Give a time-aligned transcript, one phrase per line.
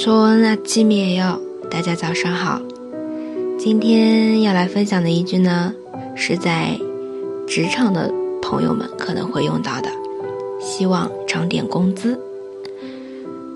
[0.00, 1.40] 좋은아침이 요，
[1.70, 2.60] 大家早上好。
[3.58, 5.72] 今天要来分享的一句呢，
[6.14, 6.78] 是在
[7.46, 8.12] 职场的
[8.42, 9.88] 朋友们可能会用到的，
[10.60, 12.20] 希望涨点工资。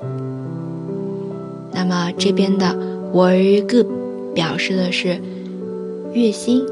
[1.73, 2.77] 那么这边的
[3.13, 3.87] 월급
[4.35, 5.21] 表示的是
[6.13, 6.63] 月薪，